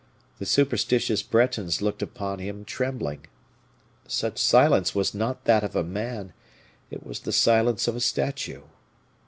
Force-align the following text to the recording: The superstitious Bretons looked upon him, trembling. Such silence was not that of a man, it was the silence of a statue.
The 0.39 0.47
superstitious 0.47 1.21
Bretons 1.21 1.79
looked 1.79 2.01
upon 2.01 2.39
him, 2.39 2.65
trembling. 2.65 3.27
Such 4.07 4.39
silence 4.39 4.95
was 4.95 5.13
not 5.13 5.45
that 5.45 5.63
of 5.63 5.75
a 5.75 5.83
man, 5.83 6.33
it 6.89 7.05
was 7.05 7.19
the 7.19 7.31
silence 7.31 7.87
of 7.87 7.95
a 7.95 7.99
statue. 8.01 8.63